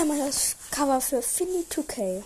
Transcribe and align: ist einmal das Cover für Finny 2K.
ist 0.00 0.10
einmal 0.10 0.26
das 0.26 0.56
Cover 0.70 1.00
für 1.00 1.20
Finny 1.20 1.66
2K. 1.70 2.22